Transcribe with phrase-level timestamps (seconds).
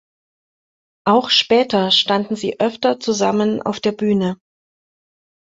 [1.05, 4.37] Auch später standen sie öfter zusammen auf der Bühne.